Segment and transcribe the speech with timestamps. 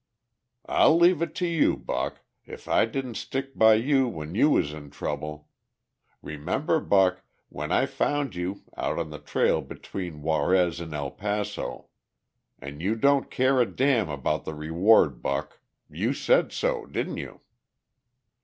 [0.65, 4.73] "I'll leave it to you, Buck, if I didn't stick by you when you was
[4.73, 5.47] in trouble.
[6.23, 11.89] Remember, Buck, when I found you, out on the trail between Juarez and El Paso.
[12.57, 17.41] And you don't care a damn about the reward, Buck; you said so, didn't you?"